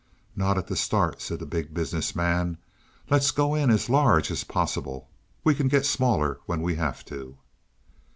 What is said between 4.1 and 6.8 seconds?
as possible; we can get smaller when we